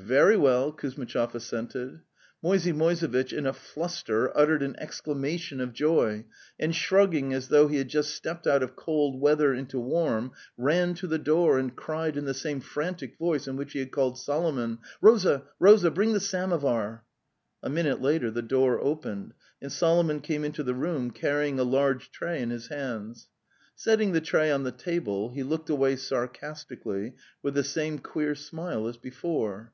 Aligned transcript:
''Very 0.10 0.36
well," 0.36 0.72
Kuzmitchov 0.72 1.34
assented. 1.36 2.00
Moisey 2.42 2.72
Moisevitch, 2.72 3.32
in 3.32 3.46
a 3.46 3.52
fluster 3.52 4.36
uttered 4.36 4.60
an 4.62 4.74
exclamation 4.80 5.60
of 5.60 5.72
joy, 5.74 6.24
and 6.58 6.74
shrugging 6.74 7.32
as 7.32 7.46
though 7.48 7.68
he 7.68 7.76
had 7.76 7.88
just 7.88 8.10
stepped 8.12 8.44
out 8.46 8.60
of 8.62 8.74
cold 8.74 9.20
weather 9.20 9.52
into 9.54 9.78
warm, 9.78 10.32
ran 10.56 10.94
to 10.94 11.06
the 11.06 11.18
door 11.18 11.58
and 11.60 11.76
cried 11.76 12.16
in 12.16 12.24
the 12.24 12.34
same 12.34 12.60
frantic 12.60 13.18
voice 13.18 13.46
in 13.46 13.54
which 13.56 13.72
he 13.74 13.78
had 13.78 13.92
called 13.92 14.18
Solomon:'" 14.18 14.78
Rosa! 15.00 15.44
Rosa! 15.60 15.90
Bring 15.92 16.12
the 16.12 16.18
samovar!"' 16.20 17.04
A 17.62 17.70
minute 17.70 18.00
later 18.02 18.30
the 18.32 18.42
door 18.42 18.80
opened, 18.80 19.34
and 19.62 19.70
Solomon 19.70 20.20
came 20.20 20.44
into 20.44 20.62
the 20.64 20.74
room 20.74 21.10
carrying 21.12 21.60
a 21.60 21.64
large 21.64 22.10
tray 22.10 22.40
in 22.42 22.50
his 22.50 22.66
hands. 22.68 23.28
Setting 23.76 24.10
the 24.12 24.20
tray 24.20 24.50
on 24.50 24.64
the 24.64 24.72
table, 24.72 25.28
he 25.30 25.44
looked 25.44 25.70
away 25.70 25.94
sarcastically 25.94 27.14
with 27.44 27.54
the 27.54 27.64
same 27.64 27.98
queer 28.00 28.34
smile 28.34 28.88
as 28.88 28.96
before. 28.96 29.72